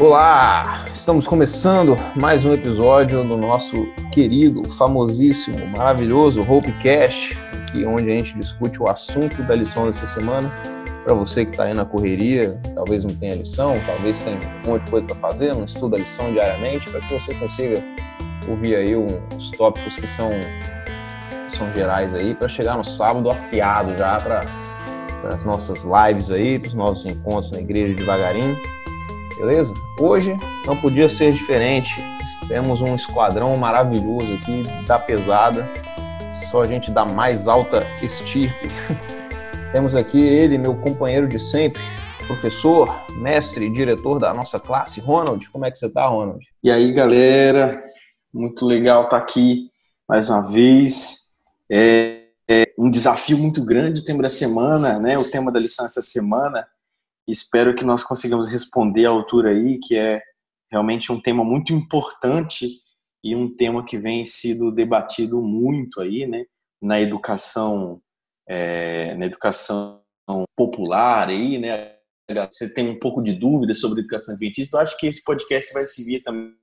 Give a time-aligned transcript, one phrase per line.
[0.00, 0.84] Olá!
[0.94, 3.74] Estamos começando mais um episódio do nosso
[4.12, 10.06] querido, famosíssimo, maravilhoso Hope Cash, aqui onde a gente discute o assunto da lição dessa
[10.06, 10.48] semana.
[11.02, 14.84] Para você que está aí na correria, talvez não tenha lição, talvez tenha um monte
[14.84, 17.84] de coisa para fazer, não estuda a lição diariamente, para que você consiga
[18.48, 20.30] ouvir aí uns tópicos que são,
[21.44, 24.42] que são gerais aí, para chegar no sábado afiado já para
[25.34, 28.56] as nossas lives aí, para os nossos encontros na igreja devagarinho
[29.38, 29.72] beleza?
[30.00, 31.96] Hoje não podia ser diferente.
[32.46, 35.68] Temos um esquadrão maravilhoso aqui da pesada,
[36.48, 38.70] só gente da mais alta estirpe.
[39.72, 41.82] Temos aqui ele, meu companheiro de sempre,
[42.28, 45.50] professor, mestre, diretor da nossa classe, Ronald.
[45.50, 46.46] Como é que você tá, Ronald?
[46.62, 47.82] E aí, galera?
[48.32, 49.68] Muito legal estar tá aqui
[50.08, 51.32] mais uma vez.
[51.68, 55.18] É, é um desafio muito grande o tema da semana, né?
[55.18, 56.64] O tema da lição essa semana
[57.28, 60.22] Espero que nós consigamos responder à altura aí, que é
[60.72, 62.66] realmente um tema muito importante
[63.22, 66.44] e um tema que vem sido debatido muito aí, né,
[66.80, 68.00] na educação,
[68.48, 70.00] é, na educação
[70.56, 71.96] popular aí, né,
[72.50, 75.86] você tem um pouco de dúvida sobre educação adventista, eu acho que esse podcast vai
[75.86, 76.54] servir também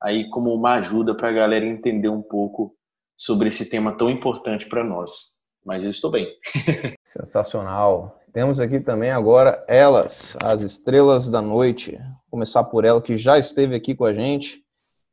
[0.00, 2.76] aí como uma ajuda para a galera entender um pouco
[3.16, 5.34] sobre esse tema tão importante para nós.
[5.64, 6.28] Mas eu estou bem.
[7.02, 8.20] Sensacional.
[8.34, 11.92] Temos aqui também agora elas, as estrelas da noite.
[11.92, 14.60] Vou começar por ela que já esteve aqui com a gente,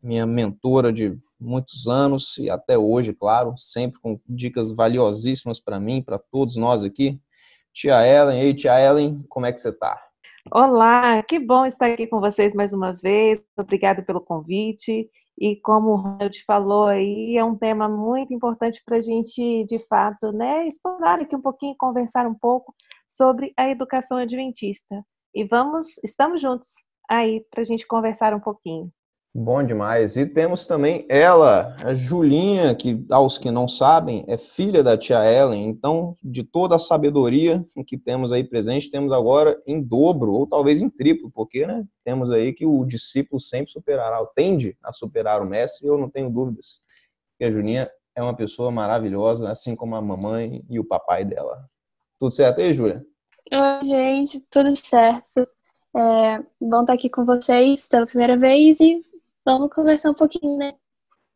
[0.01, 6.01] minha mentora de muitos anos e até hoje, claro, sempre com dicas valiosíssimas para mim,
[6.01, 7.21] para todos nós aqui.
[7.71, 10.01] Tia Ellen, ei tia Ellen, como é que você está?
[10.51, 13.39] Olá, que bom estar aqui com vocês mais uma vez.
[13.55, 15.07] Obrigada pelo convite.
[15.37, 19.77] E como o Ronald falou aí, é um tema muito importante para a gente, de
[19.87, 22.73] fato, né, explorar aqui um pouquinho, conversar um pouco
[23.15, 25.03] sobre a educação adventista.
[25.33, 26.69] E vamos, estamos juntos
[27.09, 28.91] aí para a gente conversar um pouquinho.
[29.33, 30.17] Bom demais.
[30.17, 35.23] E temos também ela, a Julinha, que aos que não sabem, é filha da tia
[35.23, 35.69] Ellen.
[35.69, 40.81] Então, de toda a sabedoria que temos aí presente, temos agora em dobro, ou talvez
[40.81, 45.45] em triplo, porque né, temos aí que o discípulo sempre superará, tende a superar o
[45.45, 46.81] mestre, eu não tenho dúvidas
[47.39, 51.70] que a Julinha é uma pessoa maravilhosa, assim como a mamãe e o papai dela.
[52.21, 53.03] Tudo certo aí, Júlia?
[53.51, 55.39] Oi, gente, tudo certo.
[55.97, 59.01] É bom estar aqui com vocês pela primeira vez e
[59.43, 60.75] vamos conversar um pouquinho, né?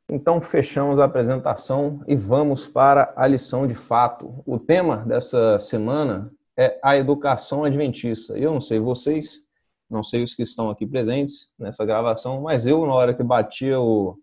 [0.08, 4.44] Então, fechamos a apresentação e vamos para a lição de fato.
[4.46, 8.38] O tema dessa semana é a educação adventista.
[8.38, 9.40] Eu não sei vocês,
[9.90, 13.80] não sei os que estão aqui presentes nessa gravação, mas eu, na hora que batia
[13.80, 14.20] o,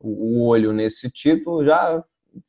[0.00, 2.02] o olho nesse título, já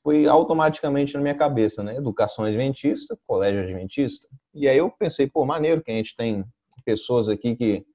[0.03, 1.95] foi automaticamente na minha cabeça, né?
[1.95, 4.27] Educação adventista, colégio adventista.
[4.53, 6.43] E aí eu pensei, pô, maneiro que a gente tem
[6.85, 7.85] pessoas aqui que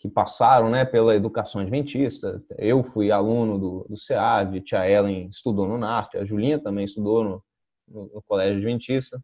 [0.00, 2.42] que passaram né, pela educação adventista.
[2.56, 7.22] Eu fui aluno do, do SEAV, tia Ellen estudou no NASP, a Julinha também estudou
[7.22, 7.44] no,
[7.86, 9.20] no, no Colégio Adventista.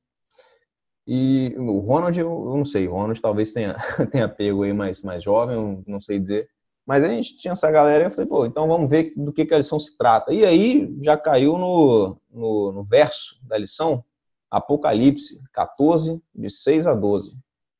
[1.06, 3.74] E o Ronald, eu não sei, o Ronald talvez tenha,
[4.12, 6.46] tenha pego aí mais, mais jovem, eu não sei dizer.
[6.86, 9.44] Mas a gente tinha essa galera e eu falei, pô, então vamos ver do que,
[9.44, 10.32] que a lição se trata.
[10.32, 14.04] E aí já caiu no, no, no verso da lição,
[14.48, 17.32] Apocalipse 14, de 6 a 12.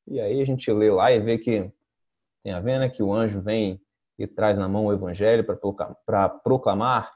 [0.07, 1.71] E aí a gente lê lá e vê que
[2.43, 3.81] tem a ver, né, que o anjo vem
[4.19, 5.45] e traz na mão o evangelho
[6.05, 7.13] para proclamar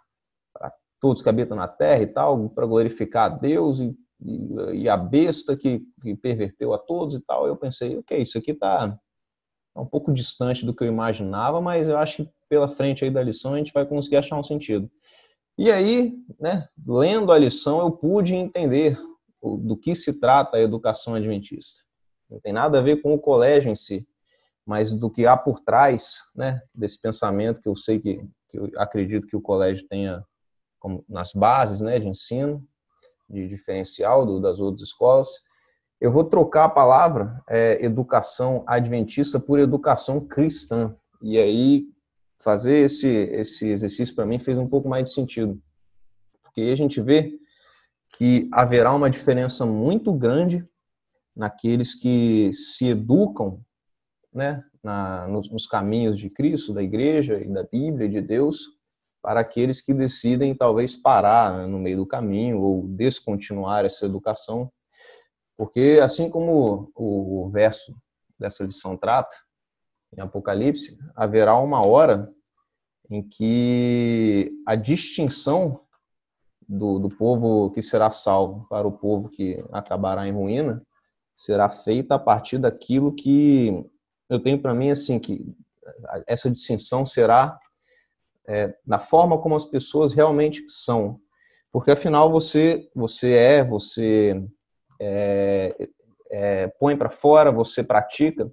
[0.53, 4.90] para todos que habitam na terra e tal, para glorificar a Deus e, e, e
[4.90, 7.47] a besta que, que, perverteu a todos e tal.
[7.47, 8.97] Eu pensei, ok, isso aqui está
[9.73, 13.11] tá um pouco distante do que eu imaginava, mas eu acho que pela frente aí
[13.11, 14.89] da lição a gente vai conseguir achar um sentido.
[15.57, 18.97] E aí, né, lendo a lição, eu pude entender
[19.41, 21.83] do que se trata a educação adventista.
[22.29, 24.07] Não tem nada a ver com o colégio em si,
[24.65, 28.69] mas do que há por trás né, desse pensamento que eu sei que, que eu
[28.77, 30.23] acredito que o colégio tenha
[30.79, 32.65] como nas bases né, de ensino,
[33.29, 35.28] de diferencial do, das outras escolas.
[36.01, 40.95] Eu vou trocar a palavra é, educação adventista por educação cristã.
[41.21, 41.85] E aí,
[42.39, 45.61] fazer esse, esse exercício para mim fez um pouco mais de sentido.
[46.41, 47.39] Porque a gente vê
[48.17, 50.67] que haverá uma diferença muito grande
[51.35, 53.61] naqueles que se educam
[54.33, 58.59] né, na, nos, nos, caminhos de Cristo, da igreja e da Bíblia, de Deus,
[59.21, 64.71] para aqueles que decidem talvez parar né, no meio do caminho ou descontinuar essa educação.
[65.61, 67.96] Porque, assim como o, verso
[68.40, 69.35] dessa lição trata,
[70.17, 72.28] em Apocalipse, haverá uma hora
[73.11, 75.81] em que a distinção
[76.67, 80.81] do, do povo que será salvo para o povo que acabará em ruína
[81.35, 83.85] será feita a partir daquilo que
[84.29, 85.46] eu tenho para mim assim que
[86.25, 87.55] essa distinção será
[88.47, 91.22] é, na forma como as pessoas realmente são.
[91.72, 94.43] Porque afinal você, você é, você
[95.03, 95.89] é,
[96.29, 98.51] é, põe para fora, você pratica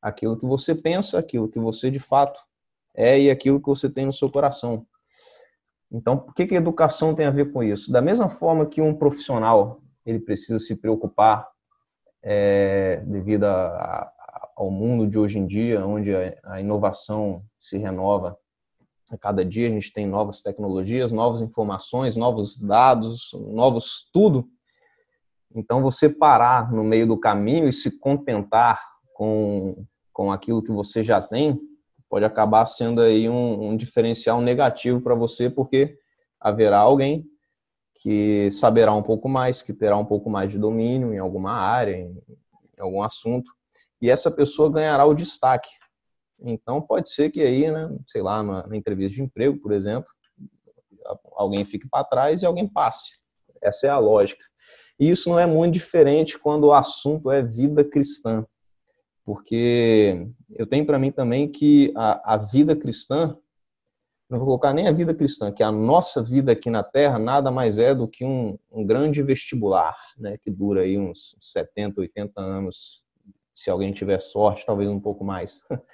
[0.00, 2.38] aquilo que você pensa, aquilo que você de fato
[2.94, 4.86] é e aquilo que você tem no seu coração.
[5.90, 7.90] Então, o que, que a educação tem a ver com isso?
[7.90, 11.48] Da mesma forma que um profissional ele precisa se preocupar
[12.22, 14.12] é, devido a, a,
[14.56, 18.36] ao mundo de hoje em dia, onde a, a inovação se renova
[19.10, 24.48] a cada dia, a gente tem novas tecnologias, novas informações, novos dados, novos tudo.
[25.56, 28.78] Então, você parar no meio do caminho e se contentar
[29.14, 31.58] com, com aquilo que você já tem,
[32.10, 35.98] pode acabar sendo aí um, um diferencial negativo para você, porque
[36.38, 37.24] haverá alguém
[37.94, 41.96] que saberá um pouco mais, que terá um pouco mais de domínio em alguma área,
[41.96, 42.10] em,
[42.78, 43.50] em algum assunto,
[43.98, 45.70] e essa pessoa ganhará o destaque.
[46.38, 50.10] Então, pode ser que aí, né, sei lá, na, na entrevista de emprego, por exemplo,
[51.32, 53.18] alguém fique para trás e alguém passe.
[53.62, 54.44] Essa é a lógica.
[54.98, 58.46] E isso não é muito diferente quando o assunto é vida cristã
[59.26, 63.36] porque eu tenho para mim também que a, a, vida cristã,
[64.30, 67.50] não vou colocar nem a vida cristã, que a nossa vida aqui na Terra nada
[67.50, 72.40] mais é do que um, um grande vestibular, né, que dura aí uns 70, 80
[72.40, 73.02] anos,
[73.52, 75.60] se alguém tiver sorte, talvez um pouco mais.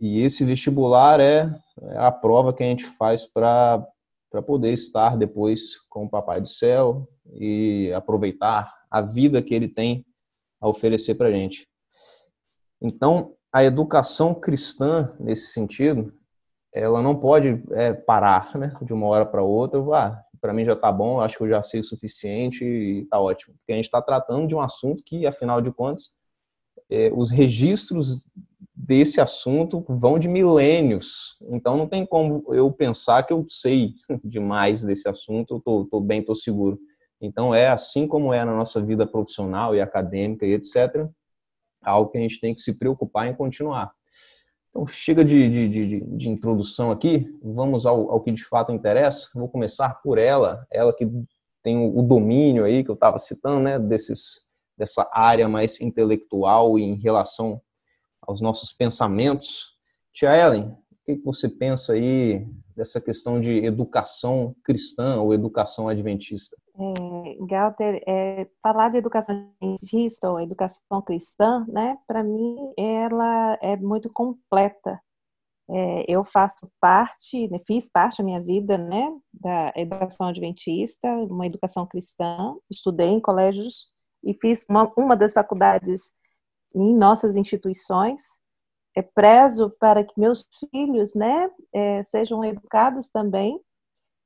[0.00, 1.48] E esse vestibular é,
[1.80, 3.82] é a prova que a gente faz para
[4.42, 10.04] poder estar depois com o Papai do Céu e aproveitar a vida que ele tem
[10.60, 11.68] a oferecer para a gente.
[12.80, 16.12] Então, a educação cristã, nesse sentido,
[16.72, 19.80] ela não pode é, parar né, de uma hora para outra.
[19.94, 23.20] Ah, para mim já está bom, acho que eu já sei o suficiente e está
[23.20, 23.54] ótimo.
[23.54, 26.14] Porque a gente está tratando de um assunto que, afinal de contas,
[26.90, 28.24] é, os registros
[28.74, 31.36] desse assunto vão de milênios.
[31.50, 33.94] Então não tem como eu pensar que eu sei
[34.24, 36.78] demais desse assunto, eu estou bem, estou seguro.
[37.20, 41.08] Então é assim como é na nossa vida profissional e acadêmica e etc
[41.84, 43.92] algo que a gente tem que se preocupar em continuar.
[44.70, 49.28] Então, chega de, de, de, de introdução aqui, vamos ao, ao, que de fato interessa.
[49.34, 51.06] Vou começar por ela, ela que
[51.62, 54.43] tem o domínio aí que eu estava citando, né, desses,
[54.76, 57.60] dessa área mais intelectual e em relação
[58.20, 59.74] aos nossos pensamentos.
[60.12, 66.56] Tia Ellen, o que você pensa aí dessa questão de educação cristã ou educação adventista?
[66.76, 73.76] É, Galter, é, falar de educação adventista ou educação cristã, né, para mim ela é
[73.76, 75.00] muito completa.
[75.70, 81.46] É, eu faço parte, né, fiz parte da minha vida, né, da educação adventista, uma
[81.46, 83.93] educação cristã, estudei em colégios
[84.24, 86.12] e fiz uma, uma das faculdades
[86.74, 88.22] em nossas instituições,
[88.96, 93.60] é, prezo para que meus filhos, né, é, sejam educados também.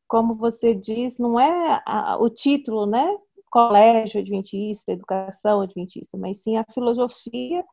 [0.06, 3.18] Como você diz, não é a, o título, né,
[3.50, 7.64] colégio adventista, educação adventista, mas sim a filosofia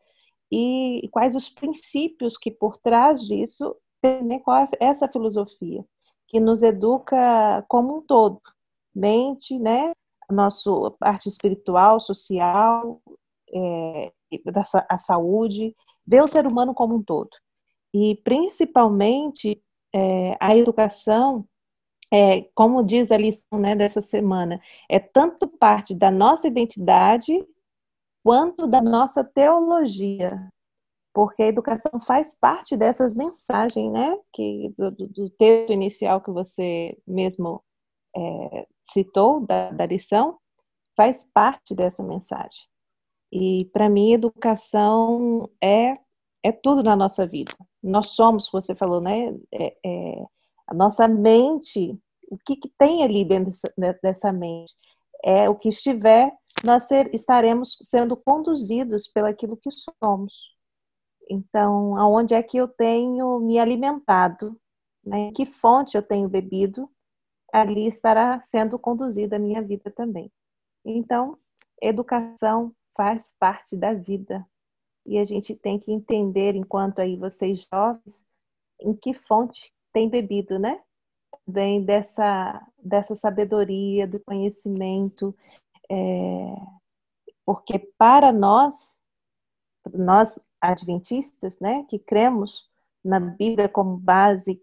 [0.52, 5.84] e, quais os princípios que por trás disso tem, né, qual é essa filosofia
[6.28, 8.42] que nos educa como um todo,
[8.94, 9.92] mente, né,
[10.30, 10.70] nossa
[11.00, 13.02] parte espiritual, social,
[13.54, 14.12] é,
[14.90, 17.30] a saúde, ver o ser humano como um todo.
[17.94, 19.62] E, principalmente,
[19.94, 21.48] é, a educação,
[22.12, 27.46] é, como diz a lição né, dessa semana, é tanto parte da nossa identidade
[28.24, 30.50] quanto da nossa teologia.
[31.14, 34.18] Porque a educação faz parte dessa mensagem, né?
[34.34, 37.64] Que, do, do texto inicial que você mesmo
[38.16, 40.38] é, citou, da, da lição,
[40.96, 42.64] faz parte dessa mensagem.
[43.32, 45.98] E para mim, educação é,
[46.44, 47.54] é tudo na nossa vida.
[47.84, 49.36] Nós somos, você falou, né?
[49.52, 50.26] É, é,
[50.68, 51.98] a nossa mente,
[52.30, 54.74] o que, que tem ali dentro dessa, dessa, mente?
[55.24, 56.32] É o que estiver,
[56.64, 60.56] nós ser, estaremos sendo conduzidos pelaquilo que somos.
[61.30, 64.60] Então, aonde é que eu tenho me alimentado?
[65.04, 65.32] Né?
[65.34, 66.90] Que fonte eu tenho bebido?
[67.56, 70.30] Ali estará sendo conduzida a minha vida também.
[70.84, 71.38] Então,
[71.82, 74.46] educação faz parte da vida.
[75.06, 78.26] E a gente tem que entender, enquanto aí vocês jovens,
[78.82, 80.82] em que fonte tem bebido, né?
[81.48, 85.34] Vem dessa, dessa sabedoria, do conhecimento,
[85.90, 86.56] é,
[87.46, 89.00] porque para nós,
[89.94, 92.70] nós adventistas, né, que cremos
[93.02, 94.62] na Bíblia como base,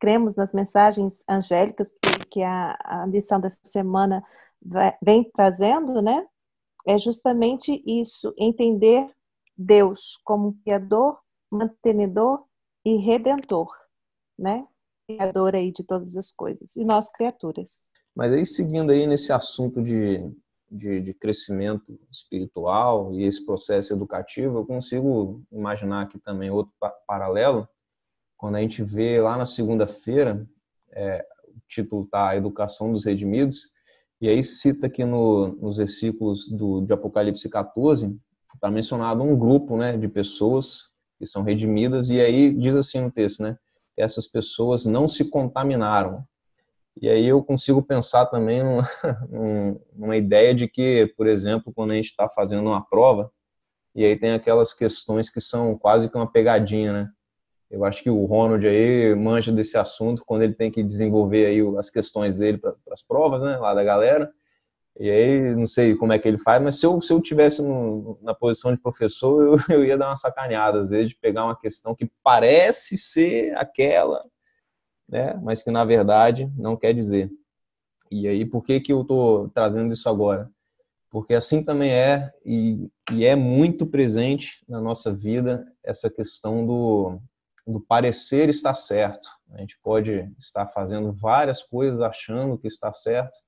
[0.00, 4.22] cremos nas mensagens angélicas que, que a, a lição dessa semana
[5.02, 6.26] vem trazendo, né,
[6.86, 9.08] é justamente isso, entender
[9.56, 11.18] Deus como criador,
[11.50, 12.44] mantenedor
[12.84, 13.68] e redentor,
[14.38, 14.66] né?
[15.06, 17.68] Criador aí de todas as coisas, e nós criaturas.
[18.14, 20.30] Mas aí, seguindo aí nesse assunto de,
[20.70, 26.72] de, de crescimento espiritual e esse processo educativo, eu consigo imaginar aqui também outro
[27.06, 27.68] paralelo,
[28.38, 30.48] quando a gente vê lá na segunda-feira,
[30.92, 33.72] é, o título está Educação dos Redimidos,
[34.20, 38.16] e aí cita aqui no, nos versículos do, de Apocalipse 14,
[38.54, 40.84] está mencionado um grupo né, de pessoas
[41.18, 43.58] que são redimidas, e aí diz assim no texto, né,
[43.96, 46.24] essas pessoas não se contaminaram.
[47.00, 48.88] E aí eu consigo pensar também numa,
[49.92, 53.32] numa ideia de que, por exemplo, quando a gente está fazendo uma prova,
[53.94, 57.10] e aí tem aquelas questões que são quase que uma pegadinha, né?
[57.70, 61.60] Eu acho que o Ronald aí manja desse assunto quando ele tem que desenvolver aí
[61.76, 64.32] as questões dele para as provas, né, lá da galera.
[64.98, 67.62] E aí, não sei como é que ele faz, mas se eu, se eu tivesse
[67.62, 71.44] no, na posição de professor, eu, eu ia dar uma sacaneada, às vezes, de pegar
[71.44, 74.24] uma questão que parece ser aquela,
[75.08, 77.30] né, mas que na verdade não quer dizer.
[78.10, 80.50] E aí, por que, que eu estou trazendo isso agora?
[81.10, 87.20] Porque assim também é, e, e é muito presente na nossa vida, essa questão do,
[87.68, 89.28] do parecer estar certo.
[89.52, 93.38] A gente pode estar fazendo várias coisas achando que está certo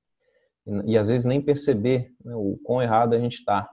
[0.66, 3.68] e, e às vezes nem perceber né, o quão errado a gente está.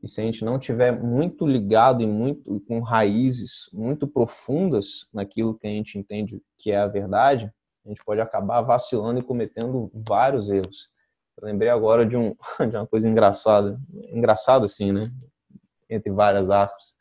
[0.00, 5.56] E se a gente não tiver muito ligado e muito com raízes muito profundas naquilo
[5.56, 7.52] que a gente entende que é a verdade,
[7.84, 10.90] a gente pode acabar vacilando e cometendo vários erros.
[11.36, 12.36] Eu lembrei agora de, um,
[12.70, 15.10] de uma coisa engraçada, engraçada assim, né?
[15.90, 16.94] Entre várias aspas,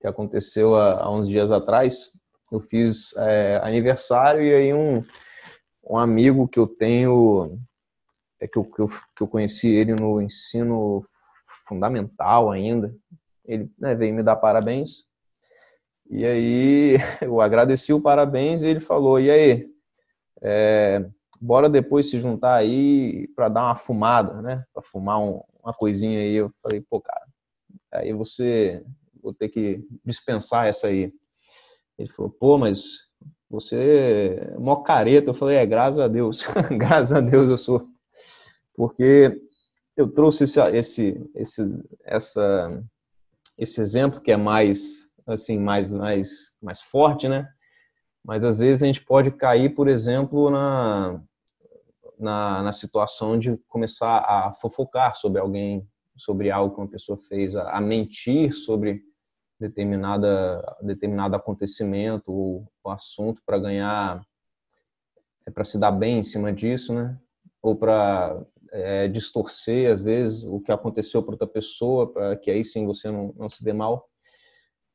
[0.00, 2.12] que aconteceu há, há uns dias atrás
[2.50, 5.04] eu fiz é, aniversário e aí um,
[5.88, 7.58] um amigo que eu tenho,
[8.40, 11.00] é que eu, que eu, que eu conheci ele no ensino
[11.66, 12.94] fundamental ainda,
[13.44, 15.04] ele né, veio me dar parabéns.
[16.10, 19.68] E aí eu agradeci o parabéns e ele falou, e aí,
[20.42, 21.04] é,
[21.40, 24.64] bora depois se juntar aí para dar uma fumada, né?
[24.72, 26.34] Para fumar um, uma coisinha aí.
[26.34, 27.26] Eu falei, pô, cara,
[27.92, 28.84] aí você
[29.22, 31.12] vou ter que dispensar essa aí.
[31.98, 33.08] Ele falou, pô, mas
[33.50, 35.30] você é mó careta.
[35.30, 36.46] Eu falei, é, graças a Deus,
[36.78, 37.88] graças a Deus eu sou.
[38.74, 39.40] Porque
[39.96, 41.62] eu trouxe esse, esse, esse,
[42.04, 42.84] essa,
[43.58, 47.48] esse exemplo que é mais, assim, mais, mais, mais forte, né?
[48.24, 51.20] Mas às vezes a gente pode cair, por exemplo, na,
[52.18, 57.56] na, na situação de começar a fofocar sobre alguém, sobre algo que uma pessoa fez,
[57.56, 59.02] a, a mentir sobre
[59.58, 64.24] determinada determinado acontecimento ou, assunto para ganhar
[65.46, 67.18] é para se dar bem em cima disso, né?
[67.62, 68.40] Ou para
[68.72, 73.10] é, distorcer às vezes o que aconteceu para outra pessoa, para que aí sim você
[73.10, 74.08] não, não se dê mal.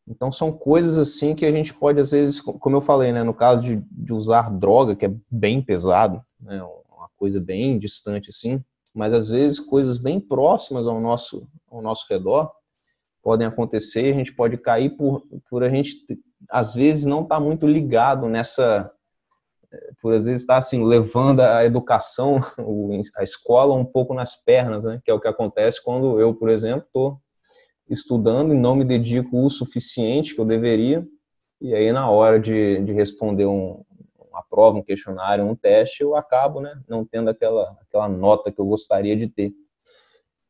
[0.08, 3.34] Então são coisas assim que a gente pode às vezes, como eu falei, né, no
[3.34, 8.64] caso de, de usar droga, que é bem pesado, né, uma coisa bem distante assim,
[8.94, 12.52] mas às vezes coisas bem próximas ao nosso ao nosso redor
[13.24, 15.96] podem acontecer, a gente pode cair por, por a gente,
[16.50, 18.92] às vezes, não estar tá muito ligado nessa,
[20.02, 22.40] por às vezes estar tá, assim, levando a educação,
[23.18, 25.02] a escola um pouco nas pernas, né?
[25.04, 27.20] que é o que acontece quando eu, por exemplo, estou
[27.90, 31.06] estudando e não me dedico o suficiente que eu deveria,
[31.62, 33.84] e aí na hora de, de responder um,
[34.30, 38.60] uma prova, um questionário, um teste, eu acabo né, não tendo aquela, aquela nota que
[38.60, 39.54] eu gostaria de ter.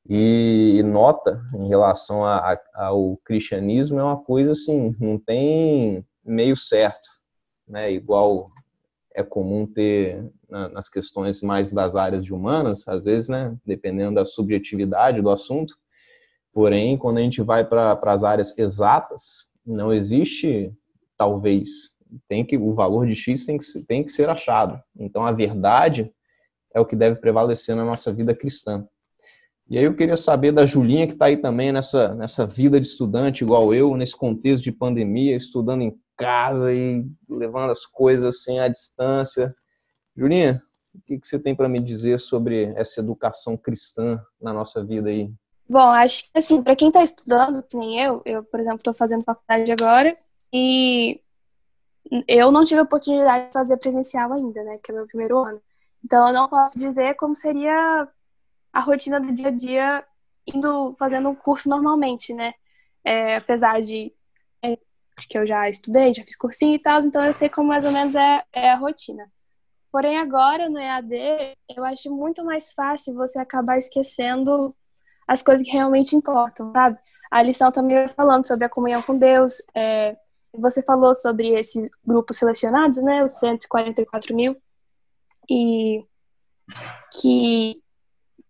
[0.10, 6.58] E nota em relação a, a, ao cristianismo é uma coisa assim, não tem meio
[6.58, 7.08] certo,
[7.68, 7.92] né?
[7.92, 8.50] Igual
[9.16, 13.56] é comum ter na, nas questões mais das áreas de humanas, às vezes, né?
[13.66, 15.76] Dependendo da subjetividade do assunto.
[16.52, 20.74] Porém, quando a gente vai para as áreas exatas, não existe
[21.18, 21.94] talvez
[22.28, 24.82] tem que o valor de x tem que, tem que ser achado.
[24.96, 26.14] Então, a verdade
[26.74, 28.88] é o que deve prevalecer na nossa vida cristã.
[29.74, 32.86] E aí eu queria saber da Julinha, que está aí também nessa, nessa vida de
[32.86, 38.60] estudante, igual eu, nesse contexto de pandemia, estudando em casa e levando as coisas assim
[38.60, 39.51] à distância.
[40.15, 40.62] Julinha,
[40.94, 45.10] o que, que você tem para me dizer sobre essa educação cristã na nossa vida
[45.10, 45.34] aí?
[45.68, 48.94] Bom, acho que assim, para quem está estudando, que nem eu, eu, por exemplo, estou
[48.94, 50.15] fazendo faculdade agora
[50.53, 51.20] e
[52.27, 55.60] eu não tive a oportunidade de fazer presencial ainda, né, que é meu primeiro ano.
[56.06, 58.08] Então eu não posso dizer como seria
[58.74, 60.06] a rotina do dia a dia
[60.48, 62.53] indo fazendo o curso normalmente, né?
[63.06, 64.13] É, apesar de
[64.63, 64.77] é,
[65.30, 67.92] que eu já estudei, já fiz cursinho e tal, então eu sei como mais ou
[67.92, 69.32] menos é, é a rotina.
[69.92, 74.75] Porém, agora no EAD, eu acho muito mais fácil você acabar esquecendo
[75.27, 76.98] as coisas que realmente importam, sabe?
[77.32, 80.18] A lição também vai falando sobre a comunhão com Deus, é,
[80.56, 83.24] Você falou sobre esses grupos selecionados, né?
[83.24, 84.56] Os 144 mil.
[85.50, 86.03] E
[87.12, 87.83] que,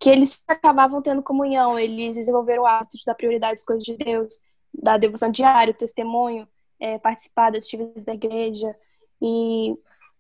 [0.04, 3.96] que eles acabavam tendo comunhão, eles desenvolveram o hábito de dar prioridade às coisas de
[3.96, 4.42] Deus,
[4.74, 6.46] da devoção diária, testemunho,
[6.78, 8.76] é, participar das atividades da igreja
[9.22, 9.74] e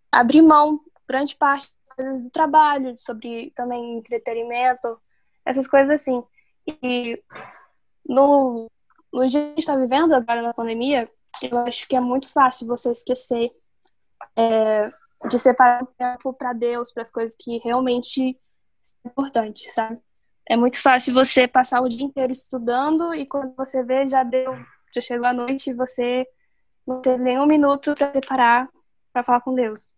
[0.10, 4.98] abrir mão, grande parte do trabalho, sobre também entretenimento,
[5.46, 6.24] essas coisas assim.
[6.66, 7.22] E
[8.08, 8.72] no,
[9.12, 11.12] no dia que a gente está vivendo agora na pandemia,
[11.42, 13.52] eu acho que é muito fácil você esquecer
[14.34, 14.90] é,
[15.28, 18.40] de separar tempo para Deus, para as coisas que realmente
[19.04, 20.00] são importantes, sabe?
[20.50, 24.56] É muito fácil você passar o dia inteiro estudando e quando você vê já deu,
[24.94, 26.28] já chegou a noite e você
[26.86, 28.70] não teve nenhum minuto para separar
[29.14, 29.94] para falar com Deus.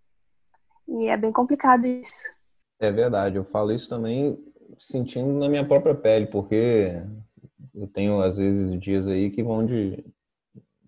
[0.87, 2.35] E é bem complicado isso.
[2.79, 4.37] É verdade, eu falo isso também
[4.77, 7.01] sentindo na minha própria pele, porque
[7.73, 10.03] eu tenho às vezes dias aí que vão de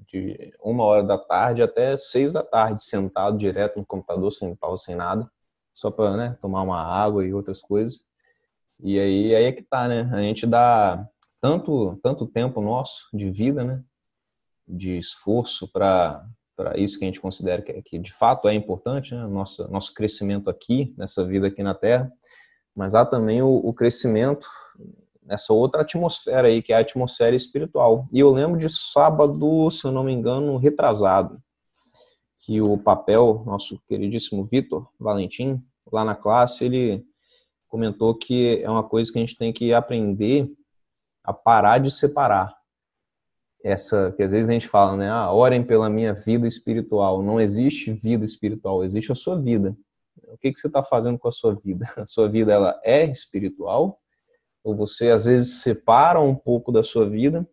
[0.10, 4.84] de uma hora da tarde até seis da tarde, sentado direto no computador, sem pausa,
[4.84, 5.30] sem nada,
[5.74, 8.07] só para né, tomar uma água e outras coisas.
[8.80, 10.10] E aí, aí é que tá, né?
[10.14, 11.08] A gente dá
[11.42, 13.84] tanto, tanto tempo nosso de vida, né?
[14.68, 16.26] De esforço para
[16.76, 19.26] isso que a gente considera que, que de fato é importante, né?
[19.28, 22.12] Nosso, nosso crescimento aqui, nessa vida aqui na Terra,
[22.76, 24.48] mas há também o, o crescimento
[25.28, 28.08] nessa outra atmosfera aí, que é a atmosfera espiritual.
[28.14, 31.42] E eu lembro de sábado, se eu não me engano, retrasado,
[32.40, 37.06] que o papel, nosso queridíssimo Vitor Valentim, lá na classe, ele
[37.68, 40.50] comentou que é uma coisa que a gente tem que aprender
[41.24, 42.56] a parar de separar.
[43.64, 45.10] Essa, que às vezes a gente fala, né?
[45.10, 47.22] Ah, orem pela minha vida espiritual.
[47.22, 49.76] Não existe vida espiritual, existe a sua vida.
[50.30, 51.86] O que, que você está fazendo com a sua vida?
[51.98, 54.00] A sua vida ela é espiritual
[54.68, 57.48] ou você às vezes separa um pouco da sua vida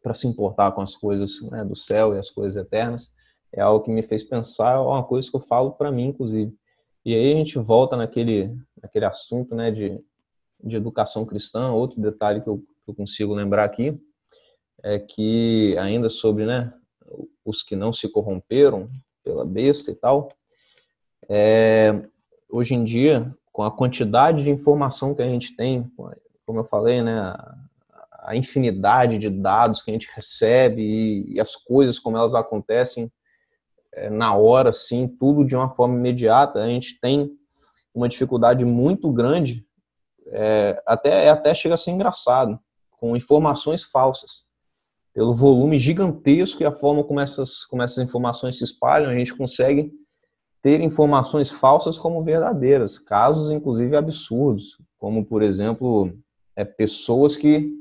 [0.00, 3.12] para se importar com as coisas né, do céu e as coisas eternas,
[3.52, 6.54] é algo que me fez pensar, é uma coisa que eu falo para mim, inclusive.
[7.06, 9.96] E aí a gente volta naquele, naquele assunto né, de,
[10.60, 13.96] de educação cristã, outro detalhe que eu, que eu consigo lembrar aqui,
[14.82, 16.74] é que ainda sobre né,
[17.44, 18.90] os que não se corromperam
[19.22, 20.32] pela besta e tal,
[21.28, 22.02] é,
[22.50, 25.88] hoje em dia, com a quantidade de informação que a gente tem,
[26.44, 27.20] como eu falei, né,
[28.18, 33.12] a infinidade de dados que a gente recebe e, e as coisas como elas acontecem
[34.10, 37.30] na hora, sim, tudo de uma forma imediata, a gente tem
[37.94, 39.64] uma dificuldade muito grande,
[40.28, 42.58] é, até, até chega a ser engraçado,
[42.90, 44.44] com informações falsas.
[45.14, 49.34] Pelo volume gigantesco e a forma como essas, como essas informações se espalham, a gente
[49.34, 49.90] consegue
[50.60, 56.12] ter informações falsas como verdadeiras, casos inclusive absurdos, como por exemplo
[56.54, 57.72] é, pessoas que,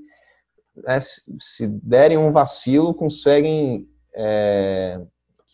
[0.85, 5.01] é, se derem um vacilo, conseguem é,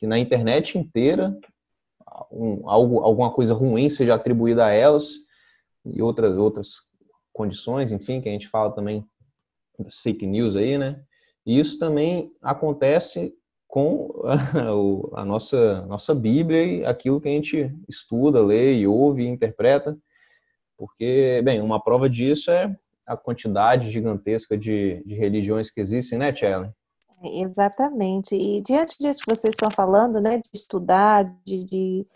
[0.01, 1.37] que na internet inteira
[2.31, 5.11] um, algo, alguma coisa ruim seja atribuída a elas
[5.85, 6.77] e outras, outras
[7.31, 9.05] condições, enfim, que a gente fala também
[9.77, 11.03] das fake news aí, né?
[11.45, 13.31] E isso também acontece
[13.67, 14.11] com
[15.13, 19.27] a, a nossa, nossa Bíblia e aquilo que a gente estuda, lê e ouve e
[19.27, 19.95] interpreta.
[20.75, 26.33] Porque, bem, uma prova disso é a quantidade gigantesca de, de religiões que existem, né,
[26.33, 26.73] Tchellen?
[27.23, 28.35] Exatamente.
[28.35, 32.07] E diante disso que vocês estão falando, né, de estudar, de, de,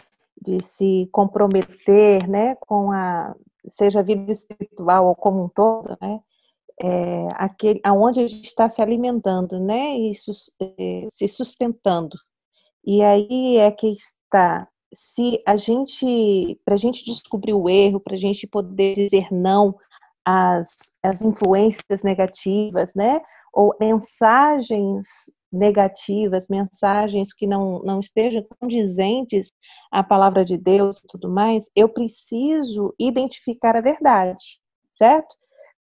[0.42, 3.36] de se comprometer, né, com a
[3.68, 6.20] seja a vida espiritual ou como um todo, né,
[6.80, 12.18] é, aquele, aonde a gente está se alimentando, né, e sus, é, se sustentando.
[12.86, 18.16] E aí é que está, se a gente, para a gente descobrir o erro, para
[18.16, 19.76] a gente poder dizer não
[20.24, 23.22] as, as influências negativas, né?
[23.56, 25.06] Ou mensagens
[25.52, 29.52] negativas, mensagens que não, não estejam condizentes
[29.92, 34.60] à palavra de Deus e tudo mais, eu preciso identificar a verdade,
[34.94, 35.34] certo?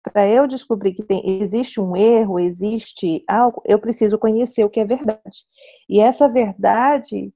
[0.03, 4.79] Para eu descobrir que tem, existe um erro, existe algo, eu preciso conhecer o que
[4.79, 5.45] é verdade.
[5.89, 7.33] E essa verdade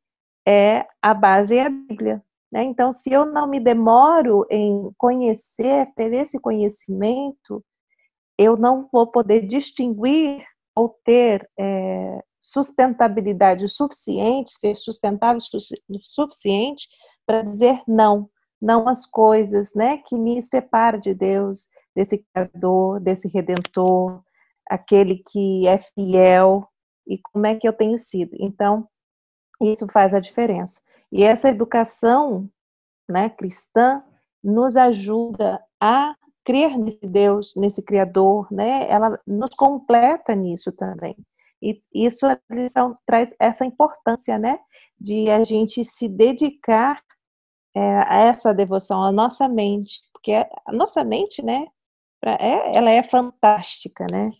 [0.48, 2.22] é a base é a Bíblia,
[2.52, 2.64] né?
[2.64, 7.64] Então, se eu não me demoro em conhecer, ter esse conhecimento,
[8.38, 10.46] eu não vou poder distinguir
[10.76, 15.40] ou ter é, sustentabilidade suficiente, ser sustentável
[15.90, 16.88] o suficiente
[17.26, 18.30] para dizer não,
[18.62, 24.22] não às coisas, né, que me separam de Deus, desse Criador, desse Redentor,
[24.70, 26.68] aquele que é fiel
[27.08, 28.36] e como é que eu tenho sido.
[28.40, 28.88] Então,
[29.62, 30.80] isso faz a diferença.
[31.12, 32.50] E essa educação
[33.10, 34.04] né, cristã
[34.44, 36.16] nos ajuda a
[36.48, 38.90] crer nesse Deus, nesse Criador, né?
[38.90, 41.14] Ela nos completa nisso também.
[41.62, 44.58] E isso a lição traz essa importância, né?
[44.98, 47.04] De a gente se dedicar
[47.76, 51.68] é, a essa devoção, à nossa mente, porque a nossa mente, né?
[52.26, 54.32] É, ela é fantástica, né?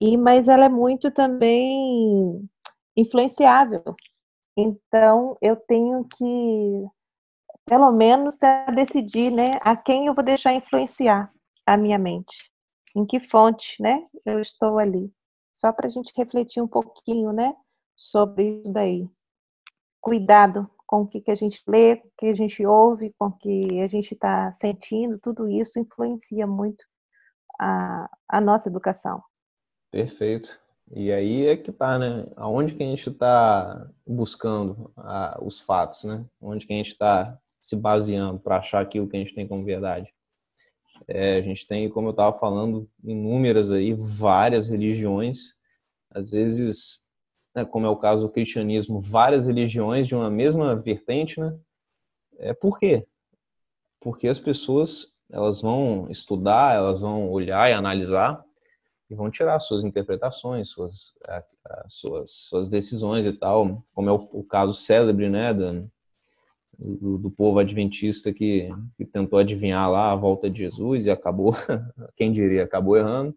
[0.00, 2.48] E, mas ela é muito também
[2.96, 3.96] influenciável.
[4.56, 6.86] Então, eu tenho que,
[7.66, 8.36] pelo menos,
[8.74, 11.32] decidir, né, a quem eu vou deixar influenciar
[11.70, 12.50] a minha mente.
[12.96, 15.12] Em que fonte, né, eu estou ali.
[15.52, 17.54] Só para a gente refletir um pouquinho, né,
[17.96, 19.08] sobre isso daí.
[20.00, 23.26] Cuidado com o que, que a gente lê, com o que a gente ouve, com
[23.26, 26.84] o que a gente está sentindo, tudo isso influencia muito
[27.60, 29.22] a, a nossa educação.
[29.92, 30.60] Perfeito.
[30.90, 32.26] E aí é que tá, né?
[32.34, 36.24] Aonde que a gente está buscando a, os fatos, né?
[36.40, 39.64] Onde que a gente está se baseando para achar aquilo que a gente tem como
[39.64, 40.12] verdade.
[41.08, 45.54] É, a gente tem, como eu estava falando, inúmeras aí, várias religiões,
[46.10, 47.08] às vezes,
[47.54, 51.56] né, como é o caso do cristianismo, várias religiões de uma mesma vertente, né?
[52.38, 53.06] É, por quê?
[54.00, 58.42] Porque as pessoas, elas vão estudar, elas vão olhar e analisar
[59.10, 61.12] e vão tirar suas interpretações, suas,
[61.88, 65.90] suas, suas decisões e tal, como é o, o caso célebre, né, do,
[66.80, 71.54] do, do, povo adventista que, que tentou adivinhar lá a volta de Jesus e acabou,
[72.16, 73.36] quem diria, acabou errando.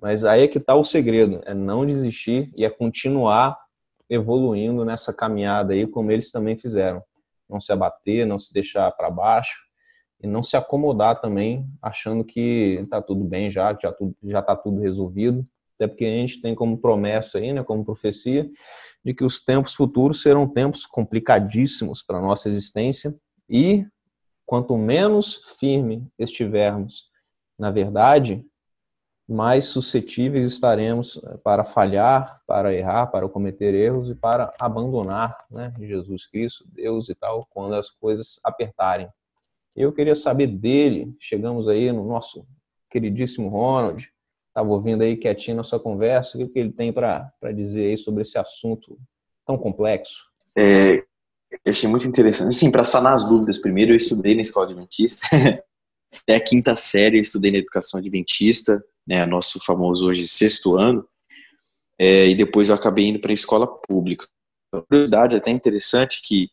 [0.00, 3.56] Mas aí é que está o segredo, é não desistir e é continuar
[4.10, 7.02] evoluindo nessa caminhada aí, como eles também fizeram.
[7.48, 9.64] Não se abater, não se deixar para baixo,
[10.20, 14.40] e não se acomodar também achando que está tudo bem já, que já tudo, já
[14.40, 18.48] está tudo resolvido, até porque a gente tem como promessa aí, né, como profecia,
[19.04, 23.14] de que os tempos futuros serão tempos complicadíssimos para a nossa existência
[23.48, 23.86] e
[24.46, 27.12] quanto menos firme estivermos
[27.58, 28.44] na verdade,
[29.26, 36.26] mais suscetíveis estaremos para falhar, para errar, para cometer erros e para abandonar né, Jesus
[36.26, 39.08] Cristo, Deus e tal, quando as coisas apertarem.
[39.74, 41.14] Eu queria saber dele.
[41.18, 42.46] Chegamos aí no nosso
[42.90, 44.12] queridíssimo Ronald.
[44.54, 46.38] Estava ouvindo aí quietinho nossa conversa.
[46.38, 48.96] O que ele tem para dizer aí sobre esse assunto
[49.44, 50.26] tão complexo?
[50.56, 50.98] É,
[51.64, 52.54] eu achei muito interessante.
[52.54, 55.26] Sim, para sanar as dúvidas, primeiro eu estudei na escola adventista.
[56.22, 61.04] Até a quinta série eu estudei na educação adventista, né, nosso famoso hoje sexto ano.
[61.98, 64.24] É, e depois eu acabei indo para a escola pública.
[64.72, 66.48] Uma curiosidade até interessante que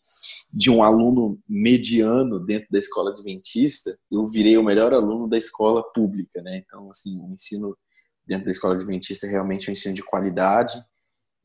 [0.52, 5.84] de um aluno mediano dentro da escola adventista, eu virei o melhor aluno da escola
[5.84, 6.64] pública, né?
[6.66, 7.78] Então, assim, o ensino
[8.26, 10.84] dentro da escola adventista é realmente um ensino de qualidade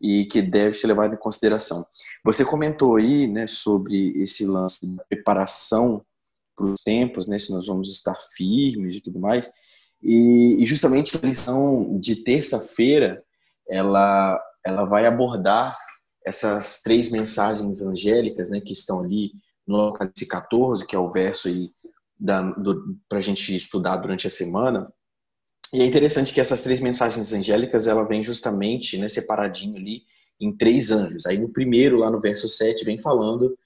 [0.01, 1.85] e que deve ser levado em consideração.
[2.25, 6.05] Você comentou aí, né, sobre esse lance da preparação
[6.55, 9.51] para os tempos, né, se nós vamos estar firmes e tudo mais,
[10.03, 13.23] e, e justamente a lição de terça-feira,
[13.69, 15.77] ela, ela vai abordar
[16.25, 19.33] essas três mensagens angélicas, né, que estão ali
[19.67, 21.71] no Apocalipse 14, que é o verso aí
[23.09, 24.91] para a gente estudar durante a semana.
[25.73, 30.03] E é interessante que essas três mensagens angélicas, ela vem justamente, né, separadinho ali
[30.41, 31.27] em três anjos.
[31.27, 33.57] Aí no primeiro, lá no verso 7, vem falando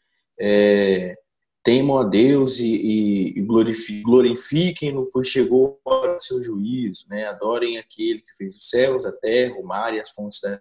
[0.40, 1.14] é,
[1.62, 7.26] temam a Deus e, e glorifiquem-no, pois chegou a hora do seu juízo, né?
[7.26, 10.60] Adorem aquele que fez os céus, a terra, o mar e as fontes da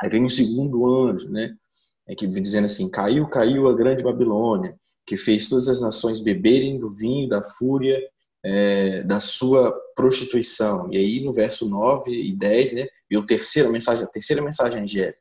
[0.00, 1.54] Aí vem o segundo anjo, né?
[2.06, 6.78] É que dizendo assim: caiu, caiu a grande Babilônia, que fez todas as nações beberem
[6.78, 7.98] do vinho da fúria
[8.44, 10.92] é, da sua prostituição.
[10.92, 12.86] E aí no verso 9 e 10, né?
[13.10, 15.18] E a terceira mensagem, a terceira mensagem angélica.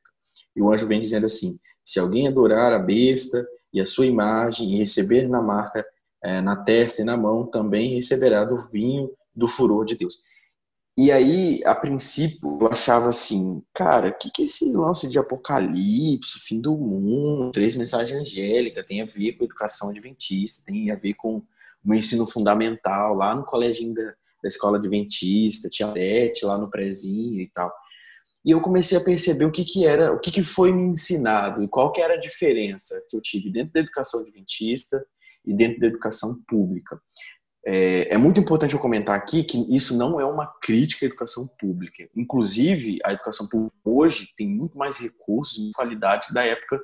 [0.55, 4.73] E o anjo vem dizendo assim: se alguém adorar a besta e a sua imagem
[4.73, 5.85] e receber na marca
[6.23, 10.19] é, na testa e na mão, também receberá do vinho do furor de Deus.
[10.95, 16.39] E aí, a princípio, eu achava assim, cara, o que, que esse lance de apocalipse,
[16.39, 21.15] fim do mundo, três mensagens angélicas, tem a ver com educação adventista, tem a ver
[21.15, 21.41] com
[21.85, 27.41] o ensino fundamental, lá no colégio da, da escola adventista, tinha sete lá no prezinho
[27.41, 27.71] e tal.
[28.45, 31.63] E eu comecei a perceber o que, que era, o que, que foi me ensinado
[31.63, 35.05] e qual que era a diferença que eu tive dentro da educação adventista
[35.45, 36.99] e dentro da educação pública.
[37.65, 41.47] É, é, muito importante eu comentar aqui que isso não é uma crítica à educação
[41.57, 42.09] pública.
[42.13, 46.81] Inclusive, a educação pública hoje tem muito mais recursos e qualidade da época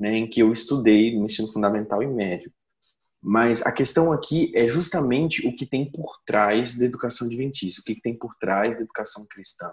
[0.00, 2.50] né, em que eu estudei no ensino fundamental e médio.
[3.22, 7.84] Mas a questão aqui é justamente o que tem por trás da educação adventista, o
[7.84, 9.70] que tem por trás da educação cristã.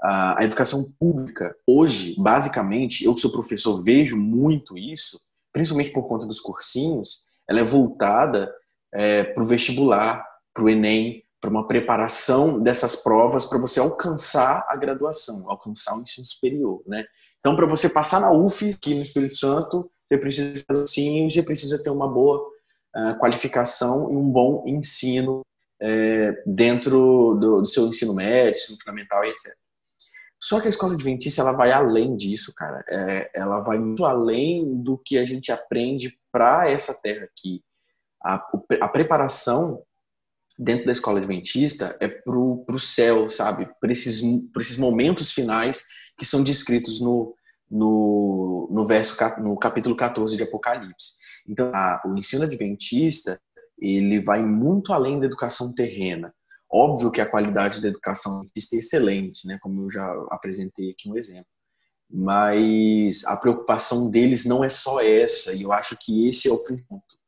[0.00, 5.20] A educação pública, hoje, basicamente, eu que sou professor vejo muito isso,
[5.52, 8.54] principalmente por conta dos cursinhos, ela é voltada
[8.94, 14.64] é, para o vestibular, para o Enem, para uma preparação dessas provas para você alcançar
[14.68, 17.04] a graduação, alcançar o ensino superior, né?
[17.40, 21.42] Então, para você passar na UF, aqui no Espírito Santo, você precisa fazer assim, você
[21.42, 22.44] precisa ter uma boa
[23.18, 25.40] qualificação e um bom ensino
[25.82, 29.52] uh, dentro do, do, seu ensino médio, ensino fundamental e etc.
[30.40, 32.84] Só que a escola adventista ela vai além disso, cara.
[32.88, 37.62] É, ela vai muito além do que a gente aprende para essa terra aqui.
[38.22, 38.34] A,
[38.80, 39.82] a preparação
[40.56, 43.68] dentro da escola adventista é pro, pro céu, sabe?
[43.80, 44.22] Para esses,
[44.58, 45.84] esses momentos finais
[46.16, 47.34] que são descritos no,
[47.70, 51.12] no, no verso no capítulo 14 de Apocalipse.
[51.48, 53.40] Então, a, o ensino adventista
[53.80, 56.34] ele vai muito além da educação terrena.
[56.70, 59.58] Óbvio que a qualidade da educação adventista é excelente, né?
[59.62, 61.46] Como eu já apresentei aqui um exemplo.
[62.10, 66.58] Mas a preocupação deles não é só essa, e eu acho que esse é o
[66.58, 67.18] ponto.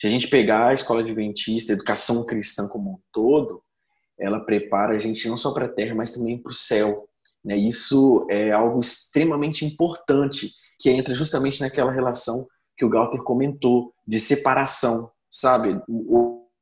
[0.00, 3.62] Se a gente pegar a escola adventista, a educação cristã como um todo,
[4.18, 7.06] ela prepara a gente não só para a terra, mas também para o céu.
[7.44, 7.56] Né?
[7.56, 12.46] Isso é algo extremamente importante, que entra justamente naquela relação
[12.80, 15.78] que o Galter comentou, de separação, sabe?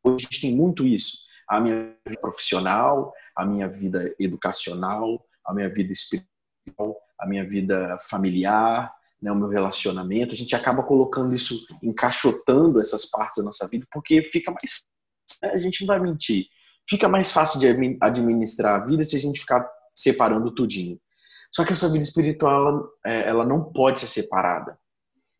[0.03, 1.19] Hoje tem muito isso.
[1.49, 7.97] A minha vida profissional, a minha vida educacional, a minha vida espiritual, a minha vida
[8.11, 13.69] familiar, né, o meu relacionamento, a gente acaba colocando isso, encaixotando essas partes da nossa
[13.69, 14.83] vida, porque fica mais.
[15.41, 16.47] Né, a gente não vai mentir.
[16.91, 17.69] Fica mais fácil de
[18.01, 20.99] administrar a vida se a gente ficar separando tudinho.
[21.55, 24.77] Só que a sua vida espiritual, ela, é, ela não pode ser separada.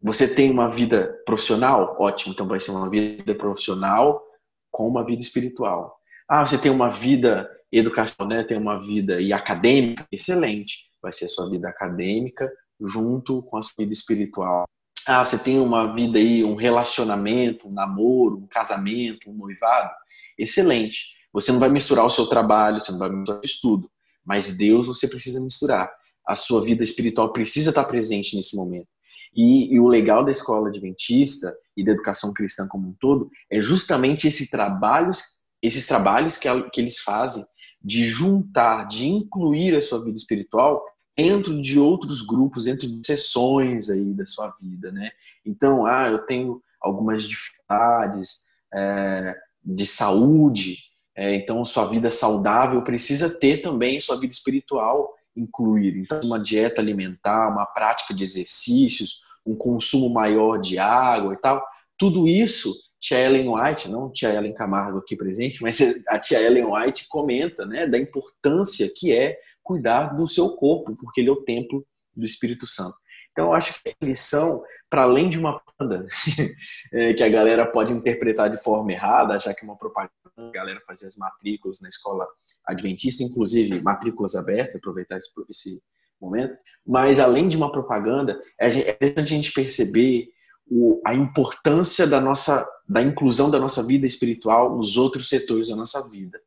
[0.01, 1.97] Você tem uma vida profissional?
[1.99, 4.23] Ótimo, então vai ser uma vida profissional
[4.71, 5.99] com uma vida espiritual.
[6.29, 8.45] Ah, você tem uma vida educacional, né?
[8.45, 10.07] tem uma vida e acadêmica?
[10.13, 10.85] Excelente.
[11.03, 14.65] Vai ser a sua vida acadêmica junto com a sua vida espiritual.
[15.07, 19.91] Ah, você tem uma vida aí, um relacionamento, um namoro, um casamento, um noivado?
[20.39, 21.07] Excelente.
[21.33, 23.91] Você não vai misturar o seu trabalho, você não vai misturar o estudo,
[24.25, 25.91] mas Deus você precisa misturar.
[26.27, 28.87] A sua vida espiritual precisa estar presente nesse momento.
[29.35, 33.61] E, e, o legal da escola adventista e da educação cristã como um todo é
[33.61, 35.23] justamente esse trabalhos,
[35.63, 37.45] esses trabalhos que, que eles fazem
[37.83, 40.83] de juntar, de incluir a sua vida espiritual
[41.17, 45.11] dentro de outros grupos, dentro de sessões aí da sua vida, né?
[45.45, 50.77] Então, ah, eu tenho algumas dificuldades é, de saúde,
[51.17, 55.99] é, então sua vida saudável precisa ter também sua vida espiritual incluída.
[55.99, 61.65] Então, uma dieta alimentar, uma prática de exercícios, um consumo maior de água e tal,
[61.97, 66.67] tudo isso tia Ellen White, não tia Ellen Camargo aqui presente, mas a tia Ellen
[66.67, 71.43] White comenta, né, da importância que é cuidar do seu corpo, porque ele é o
[71.43, 72.97] templo do Espírito Santo.
[73.31, 76.07] Então, eu acho que a lição, para além de uma panda,
[76.93, 80.51] é, que a galera pode interpretar de forma errada, já que é uma propaganda, a
[80.51, 82.27] galera fazia as matrículas na escola
[82.69, 85.83] adventista, inclusive matrículas abertas, aproveitar esse, esse
[86.21, 86.57] momento.
[86.87, 90.29] Mas, além de uma propaganda, é interessante a gente perceber
[90.71, 95.77] o, a importância da nossa da inclusão da nossa vida espiritual nos outros setores da
[95.77, 96.41] nossa vida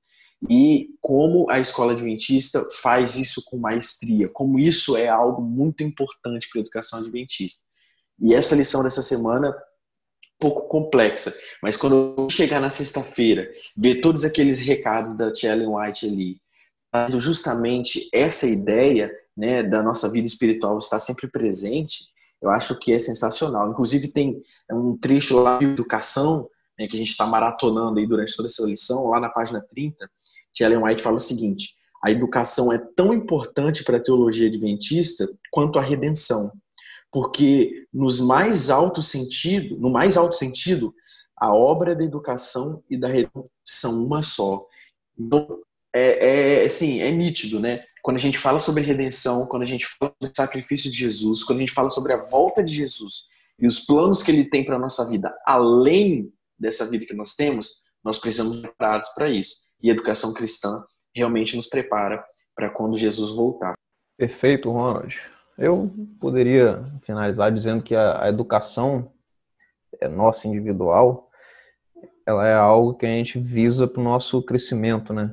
[0.50, 6.50] e como a escola adventista faz isso com maestria, como isso é algo muito importante
[6.50, 7.64] para a educação adventista.
[8.20, 9.56] E essa lição dessa semana
[10.42, 16.08] pouco complexa, mas quando eu chegar na sexta-feira, ver todos aqueles recados da Ellen White
[16.08, 16.42] ali,
[17.20, 22.06] justamente essa ideia né, da nossa vida espiritual estar sempre presente,
[22.42, 23.70] eu acho que é sensacional.
[23.70, 28.36] Inclusive tem um trecho lá de educação né, que a gente está maratonando aí durante
[28.36, 30.10] toda essa lição, lá na página 30,
[30.52, 35.30] que Ellen White fala o seguinte: a educação é tão importante para a teologia adventista
[35.52, 36.52] quanto a redenção,
[37.12, 40.94] porque nos mais alto sentido, no mais alto sentido,
[41.36, 44.66] a obra da educação e da redenção são uma só.
[45.18, 45.60] Então,
[45.94, 47.84] é, é assim, é nítido, né?
[48.02, 51.44] Quando a gente fala sobre redenção, quando a gente fala sobre o sacrifício de Jesus,
[51.44, 53.26] quando a gente fala sobre a volta de Jesus
[53.60, 57.36] e os planos que ele tem para a nossa vida, além dessa vida que nós
[57.36, 59.56] temos, nós precisamos preparados para isso.
[59.82, 62.24] E a educação cristã realmente nos prepara
[62.56, 63.74] para quando Jesus voltar.
[64.18, 65.20] Perfeito, Ronald.
[65.62, 69.14] Eu poderia finalizar dizendo que a, a educação
[70.02, 71.30] é nossa individual,
[72.26, 75.32] ela é algo que a gente visa para o nosso crescimento, né?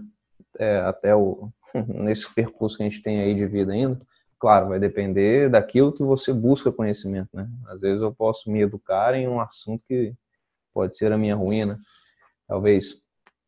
[0.58, 1.50] É, até o,
[1.88, 3.98] nesse percurso que a gente tem aí de vida ainda.
[4.38, 7.48] Claro, vai depender daquilo que você busca conhecimento, né?
[7.66, 10.12] Às vezes eu posso me educar em um assunto que
[10.74, 11.80] pode ser a minha ruína,
[12.46, 13.00] talvez.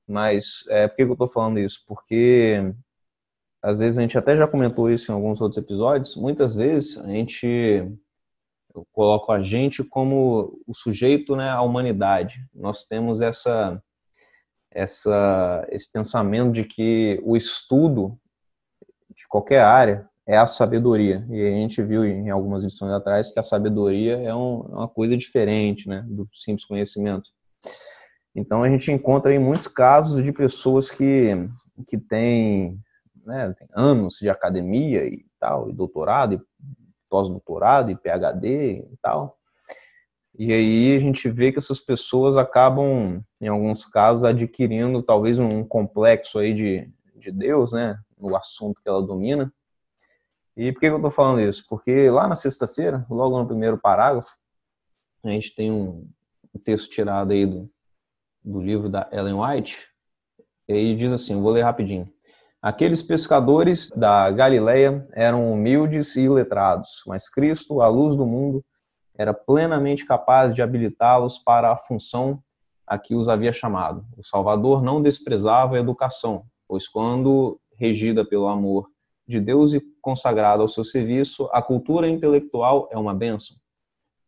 [0.09, 1.85] Mas é, por que eu estou falando isso?
[1.87, 2.73] Porque
[3.63, 6.17] às vezes a gente até já comentou isso em alguns outros episódios.
[6.17, 7.47] Muitas vezes a gente
[8.75, 12.39] eu coloco a gente como o sujeito, né, a humanidade.
[12.55, 13.83] Nós temos essa
[14.73, 18.17] essa, esse pensamento de que o estudo
[19.15, 21.27] de qualquer área é a sabedoria.
[21.29, 24.89] E a gente viu em algumas edições atrás que a sabedoria é um, é uma
[24.89, 27.31] coisa diferente né, do simples conhecimento.
[28.35, 31.35] Então a gente encontra em muitos casos de pessoas que,
[31.89, 32.79] que têm,
[33.25, 36.41] né, têm anos de academia e tal, e doutorado, e
[37.09, 39.39] pós-doutorado, e PhD e tal.
[40.39, 45.65] E aí a gente vê que essas pessoas acabam, em alguns casos, adquirindo talvez um
[45.65, 49.53] complexo aí de, de Deus, né, no assunto que ela domina,
[50.57, 51.65] e por que eu estou falando isso?
[51.69, 54.31] Porque lá na sexta-feira, logo no primeiro parágrafo,
[55.25, 56.09] a gente tem um
[56.65, 57.71] texto tirado aí do,
[58.45, 59.89] do livro da Ellen White,
[60.69, 62.13] e aí diz assim, vou ler rapidinho.
[62.63, 68.63] Aqueles pescadores da Galileia eram humildes e letrados, mas Cristo, a luz do mundo,
[69.17, 72.43] era plenamente capaz de habilitá-los para a função
[72.87, 74.05] a que os havia chamado.
[74.15, 78.91] O Salvador não desprezava a educação, pois quando regida pelo amor
[79.27, 83.57] de Deus e consagrado ao seu serviço, a cultura intelectual é uma bênção.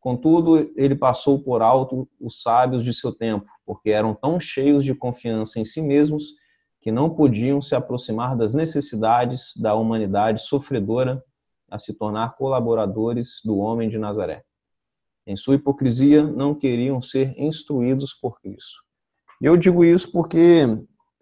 [0.01, 4.95] Contudo, ele passou por alto os sábios de seu tempo, porque eram tão cheios de
[4.95, 6.41] confiança em si mesmos
[6.83, 11.25] que não podiam se aproximar das necessidades da humanidade sofredora
[11.71, 14.45] a se tornar colaboradores do homem de Nazaré.
[15.27, 18.83] Em sua hipocrisia, não queriam ser instruídos por Cristo.
[19.41, 20.67] E eu digo isso porque,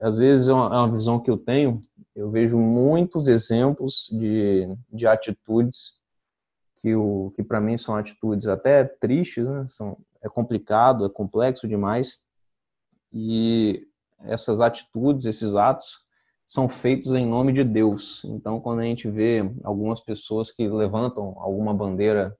[0.00, 1.80] às vezes, é uma é visão que eu tenho
[2.14, 6.00] eu vejo muitos exemplos de, de atitudes
[6.76, 9.64] que, o, que para mim são atitudes até tristes, né?
[9.68, 12.20] são, é complicado, é complexo demais,
[13.12, 13.86] e
[14.24, 16.00] essas atitudes, esses atos,
[16.46, 18.24] são feitos em nome de Deus.
[18.24, 22.36] Então, quando a gente vê algumas pessoas que levantam alguma bandeira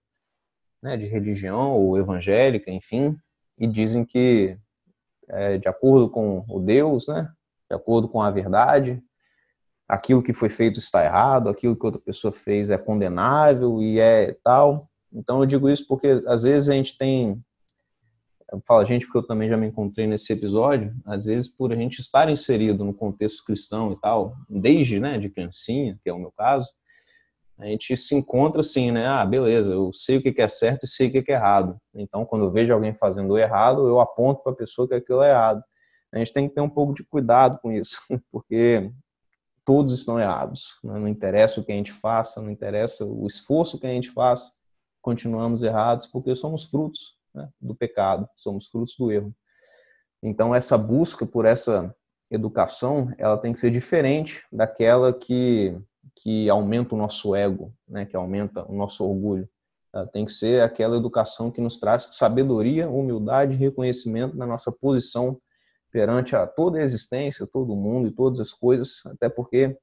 [0.83, 3.17] né, de religião ou evangélica, enfim,
[3.59, 4.59] e dizem que
[5.29, 7.31] é, de acordo com o Deus, né,
[7.69, 9.01] de acordo com a verdade,
[9.87, 14.33] aquilo que foi feito está errado, aquilo que outra pessoa fez é condenável e é
[14.43, 14.89] tal.
[15.13, 17.41] Então eu digo isso porque às vezes a gente tem
[18.53, 21.73] eu falo a gente porque eu também já me encontrei nesse episódio, às vezes por
[21.73, 26.13] a gente estar inserido no contexto cristão e tal, desde, né, de criancinha, que é
[26.13, 26.69] o meu caso,
[27.59, 30.89] a gente se encontra assim, né, ah, beleza, eu sei o que é certo e
[30.89, 31.77] sei o que é errado.
[31.95, 35.31] Então, quando eu vejo alguém fazendo errado, eu aponto para a pessoa que aquilo é
[35.31, 35.63] errado.
[36.13, 38.01] A gente tem que ter um pouco de cuidado com isso,
[38.33, 38.91] porque
[39.65, 40.81] todos estão errados.
[40.83, 40.99] Né?
[40.99, 44.51] Não interessa o que a gente faça, não interessa o esforço que a gente faça,
[45.03, 49.35] continuamos errados porque somos frutos né, do pecado, somos frutos do erro.
[50.23, 51.95] Então essa busca por essa
[52.31, 55.77] educação, ela tem que ser diferente daquela que
[56.23, 59.49] que aumenta o nosso ego, né, que aumenta o nosso orgulho.
[59.93, 64.71] Ela tem que ser aquela educação que nos traz sabedoria, humildade e reconhecimento da nossa
[64.71, 65.41] posição
[65.91, 69.77] perante a toda a existência, todo mundo e todas as coisas, até porque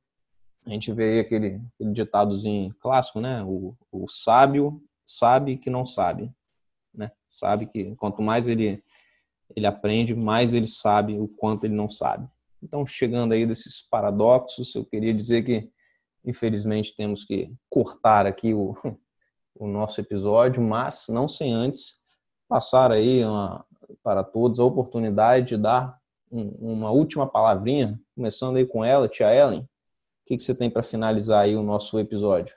[0.66, 3.44] a gente vê aí aquele, aquele ditadozinho clássico, né?
[3.44, 6.32] O, o sábio sabe que não sabe,
[6.98, 7.12] né?
[7.28, 8.84] Sabe que quanto mais ele
[9.56, 12.28] ele aprende, mais ele sabe o quanto ele não sabe.
[12.62, 15.70] Então, chegando aí desses paradoxos, eu queria dizer que
[16.26, 18.76] infelizmente temos que cortar aqui o,
[19.56, 22.02] o nosso episódio, mas não sem antes
[22.48, 23.66] passar aí uma,
[24.04, 25.98] para todos a oportunidade de dar
[26.32, 29.62] um, uma última palavrinha, começando aí com ela, tia Ellen.
[29.62, 29.68] O
[30.26, 32.54] que, que você tem para finalizar aí o nosso episódio?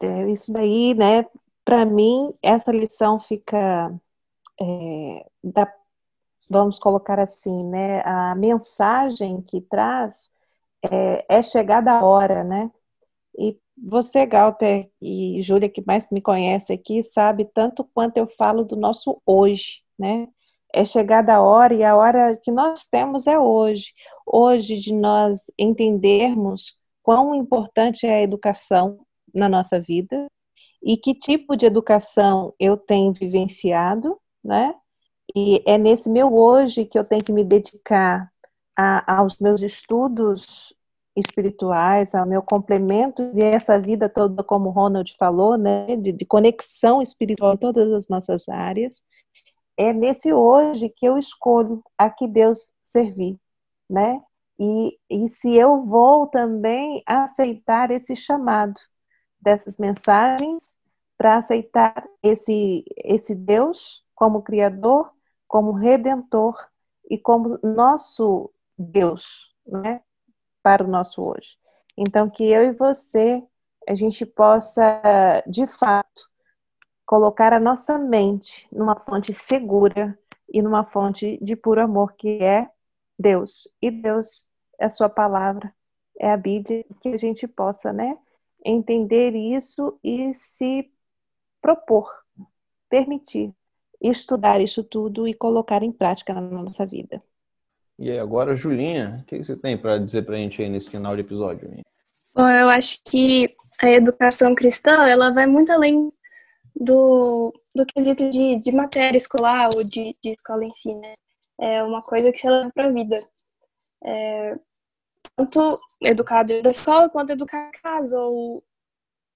[0.00, 1.24] É, isso daí, né?
[1.66, 3.92] Para mim, essa lição fica,
[4.60, 5.72] é, da,
[6.48, 8.02] vamos colocar assim, né?
[8.04, 10.30] A mensagem que traz
[10.88, 12.70] é, é chegada a hora, né?
[13.36, 18.64] E você, Galter e Júlia, que mais me conhece aqui, sabe tanto quanto eu falo
[18.64, 20.28] do nosso hoje, né?
[20.72, 23.92] É chegada a hora e a hora que nós temos é hoje.
[24.24, 29.00] Hoje de nós entendermos quão importante é a educação
[29.34, 30.28] na nossa vida
[30.86, 34.72] e que tipo de educação eu tenho vivenciado, né?
[35.34, 38.30] E é nesse meu hoje que eu tenho que me dedicar
[38.76, 40.72] a, aos meus estudos
[41.16, 46.24] espirituais, ao meu complemento e essa vida toda, como o Ronald falou, né, de, de,
[46.24, 49.02] conexão espiritual em todas as nossas áreas.
[49.76, 53.36] É nesse hoje que eu escolho a que Deus servir,
[53.90, 54.22] né?
[54.58, 58.78] E, e se eu vou também aceitar esse chamado
[59.40, 60.75] dessas mensagens
[61.16, 65.10] para aceitar esse, esse Deus como Criador,
[65.46, 66.56] como Redentor
[67.10, 70.00] e como nosso Deus, né?
[70.66, 71.56] para o nosso hoje.
[71.96, 73.40] Então, que eu e você,
[73.88, 75.00] a gente possa,
[75.46, 76.28] de fato,
[77.06, 80.18] colocar a nossa mente numa fonte segura
[80.52, 82.68] e numa fonte de puro amor, que é
[83.16, 83.68] Deus.
[83.80, 85.72] E Deus é a sua palavra,
[86.18, 88.18] é a Bíblia, que a gente possa, né,
[88.64, 90.90] entender isso e se
[91.66, 92.08] propor,
[92.88, 93.52] permitir
[94.00, 97.20] estudar isso tudo e colocar em prática na nossa vida.
[97.98, 101.16] E agora, Julinha, o que você tem para dizer para a gente aí nesse final
[101.16, 101.62] de episódio?
[101.62, 101.82] Julinha?
[102.32, 106.12] Bom, eu acho que a educação cristã ela vai muito além
[106.74, 111.14] do, do quesito de, de matéria escolar ou de, de escola em si, né?
[111.58, 113.18] É uma coisa que se leva para a vida.
[114.04, 114.56] É,
[115.34, 118.62] tanto educar dentro da escola quanto educar em casa ou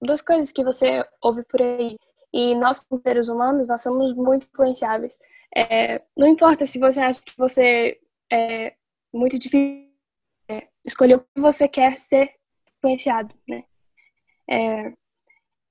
[0.01, 1.97] das coisas que você ouve por aí.
[2.33, 5.19] E nós, como seres humanos, nós somos muito influenciáveis.
[5.55, 7.99] É, não importa se você acha que você
[8.33, 8.75] é
[9.13, 9.91] muito difícil
[10.49, 12.33] é, escolher o que você quer ser
[12.77, 13.65] influenciado, né?
[14.49, 14.93] É,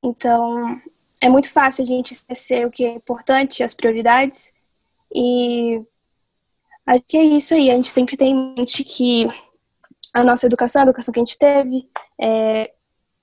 [0.04, 0.82] então,
[1.22, 4.54] é muito fácil a gente esquecer o que é importante, as prioridades.
[5.14, 5.82] E
[6.86, 7.72] acho que é isso aí.
[7.72, 9.28] A gente sempre tem em mente que
[10.14, 11.90] a nossa educação, a educação que a gente teve,
[12.20, 12.74] é,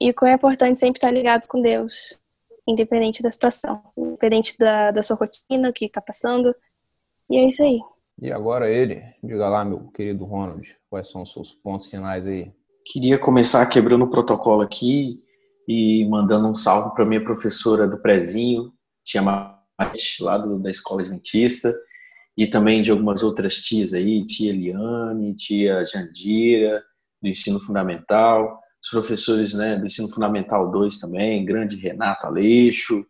[0.01, 2.19] e o quão é importante sempre estar ligado com Deus
[2.67, 6.55] independente da situação, independente da, da sua rotina, o que está passando.
[7.31, 7.81] E é isso aí.
[8.21, 12.51] E agora ele, diga lá, meu querido Ronald, quais são os seus pontos finais aí?
[12.85, 15.21] Queria começar quebrando o protocolo aqui
[15.69, 18.73] e mandando um salve para minha professora do prezinho,
[19.05, 21.75] tia Mate, lá do, da escola adventista,
[22.37, 26.83] e também de algumas outras tias aí, tia Eliane, tia Jandira,
[27.21, 33.05] do ensino fundamental, os professores né, do ensino fundamental 2 também, grande Renato Aleixo,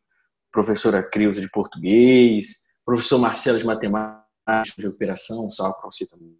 [0.51, 4.25] professora Creuza de português, professor Marcelo de matemática
[4.65, 6.35] de recuperação, um salve para você também.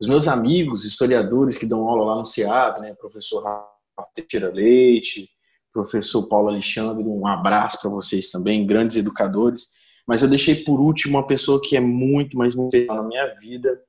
[0.00, 5.30] Os meus amigos historiadores que dão aula lá no CEAB, né, professor Rafa Teixeira Leite,
[5.72, 9.68] professor Paulo Alexandre, um abraço para vocês também, grandes educadores.
[10.08, 13.80] Mas eu deixei por último uma pessoa que é muito, mais especial na minha vida.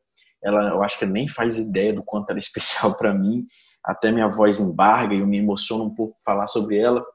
[0.44, 3.48] Ela, eu acho que nem faz ideia do quanto ela é especial para mim,
[3.88, 7.06] até minha voz embarga e eu me emociono um pouco falar sobre ela.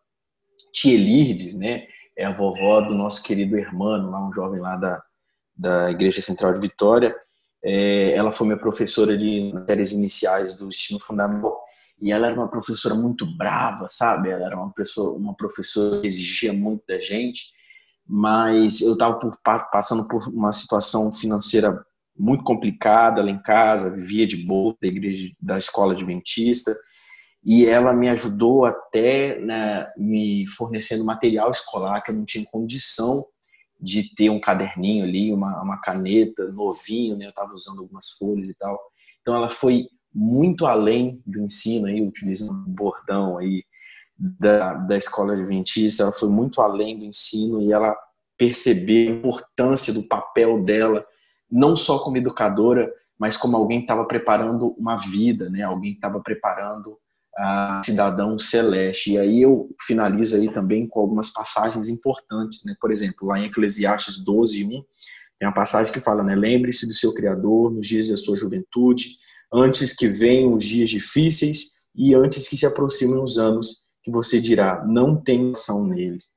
[0.73, 1.87] Tia Lirdes, né?
[2.17, 5.03] É a vovó do nosso querido hermano, lá um jovem lá da,
[5.55, 7.15] da Igreja Central de Vitória.
[7.63, 11.63] É, ela foi minha professora ali nas séries iniciais do ensino fundamental
[12.01, 14.31] e ela era uma professora muito brava, sabe?
[14.31, 17.45] Ela era uma professora, uma professora que exigia muito da gente,
[18.05, 19.21] mas eu estava
[19.71, 21.87] passando por uma situação financeira
[22.17, 26.77] muito complicada lá em casa, vivia de boa da igreja, da escola adventista,
[27.45, 33.27] e ela me ajudou até né, me fornecendo material escolar que eu não tinha condição
[33.81, 37.27] de ter um caderninho ali, uma, uma caneta novinho, né?
[37.27, 38.79] Eu estava usando algumas folhas e tal.
[39.21, 43.65] Então ela foi muito além do ensino aí, utilizando um bordão aí
[44.17, 47.97] da, da escola adventista, ela foi muito além do ensino e ela
[48.39, 51.05] percebeu a importância do papel dela
[51.53, 55.63] não só como educadora, mas como alguém que estava preparando uma vida, né?
[55.63, 56.97] Alguém que estava preparando
[57.37, 59.13] a cidadão celeste.
[59.13, 62.75] E aí eu finalizo aí também com algumas passagens importantes, né?
[62.81, 64.69] Por exemplo, lá em Eclesiastes 12, 1,
[65.39, 66.35] tem uma passagem que fala, né?
[66.35, 69.17] Lembre-se do seu Criador nos dias da sua juventude,
[69.53, 74.41] antes que venham os dias difíceis e antes que se aproximem os anos que você
[74.41, 76.33] dirá, não tem ação neles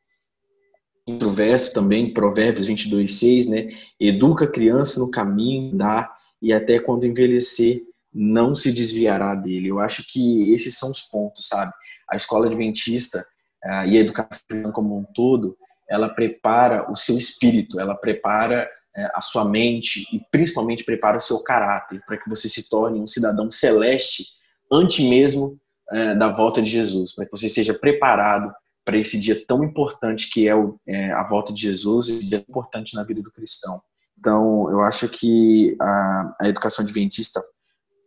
[1.08, 3.70] outro verso também, Provérbios 22, 6, né?
[4.00, 7.84] Educa a criança no caminho, dá, e até quando envelhecer,
[8.14, 9.68] não se desviará dele.
[9.68, 11.72] Eu acho que esses são os pontos, sabe?
[12.10, 13.26] A escola adventista
[13.64, 19.10] uh, e a educação como um todo, ela prepara o seu espírito, ela prepara uh,
[19.14, 23.08] a sua mente e principalmente prepara o seu caráter para que você se torne um
[23.08, 24.26] cidadão celeste
[24.72, 25.60] antes mesmo
[25.92, 28.52] uh, da volta de Jesus, para que você seja preparado
[28.86, 32.46] para esse dia tão importante que é, o, é, a volta de Jesus, esse dia
[32.48, 33.82] importante na vida do cristão.
[34.18, 37.44] Então, eu acho que a, a educação adventista,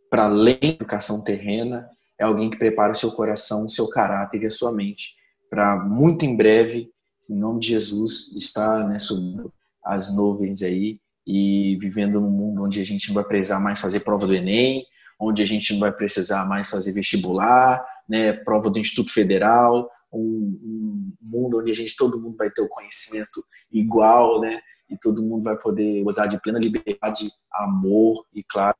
[0.08, 4.42] para além da educação terrena, é alguém que prepara o seu coração, o seu caráter
[4.42, 5.18] e a sua mente
[5.50, 6.90] para muito em breve,
[7.28, 9.52] em nome de Jesus, estar né, subindo
[9.84, 14.00] as nuvens aí e vivendo num mundo onde a gente não vai precisar mais fazer
[14.00, 14.84] prova do Enem,
[15.20, 20.58] onde a gente não vai precisar mais fazer vestibular, né, prova do Instituto Federal, um,
[20.62, 24.60] um, mundo onde a gente todo mundo vai ter o conhecimento igual, né?
[24.88, 28.76] E todo mundo vai poder usar de plena liberdade, amor e claro,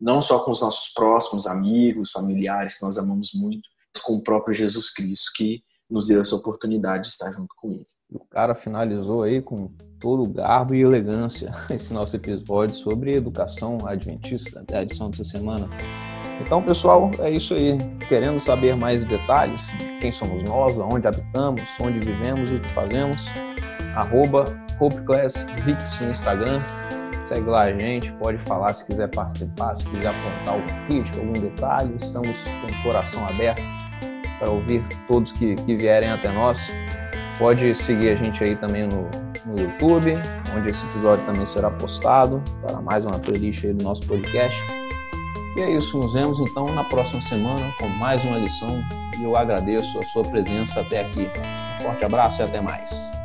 [0.00, 4.22] não só com os nossos próximos amigos, familiares que nós amamos muito, mas com o
[4.22, 7.86] próprio Jesus Cristo que nos deu essa oportunidade de estar junto com Ele.
[8.10, 9.68] O cara finalizou aí com
[10.00, 15.68] todo garbo e elegância esse nosso episódio sobre educação adventista, a edição dessa semana.
[16.44, 17.78] Então, pessoal, é isso aí.
[18.08, 22.72] Querendo saber mais detalhes de quem somos nós, onde habitamos, onde vivemos e o que
[22.72, 23.30] fazemos,
[23.94, 24.44] arroba
[24.80, 26.60] HopeClassVix no Instagram.
[27.28, 31.32] Segue lá a gente, pode falar se quiser participar, se quiser apontar algum crítico, algum
[31.32, 31.94] detalhe.
[31.98, 33.62] Estamos com o coração aberto
[34.38, 36.66] para ouvir todos que, que vierem até nós.
[37.38, 39.08] Pode seguir a gente aí também no,
[39.46, 40.18] no YouTube,
[40.54, 44.81] onde esse episódio também será postado para mais uma playlist aí do nosso podcast.
[45.54, 48.82] E é isso, nos vemos então na próxima semana com mais uma lição
[49.18, 51.30] e eu agradeço a sua presença até aqui.
[51.80, 53.21] Um forte abraço e até mais.